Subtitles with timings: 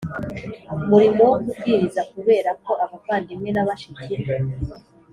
[0.89, 4.09] murimo wo kubwiriza Kubera ko abavandimwe na bashiki